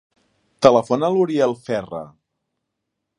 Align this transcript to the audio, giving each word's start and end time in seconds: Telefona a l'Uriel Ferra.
Telefona 0.67 1.05
a 1.09 1.13
l'Uriel 1.17 1.53
Ferra. 1.69 2.03